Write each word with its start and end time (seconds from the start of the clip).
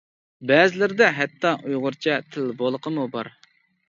بەزىلىرىدە 0.51 1.09
ھەتتا 1.17 1.51
ئۇيغۇرچە 1.67 2.15
تىل 2.37 2.47
بولىقىمۇ 2.63 3.05
بار. 3.17 3.31